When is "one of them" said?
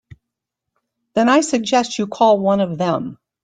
2.39-3.19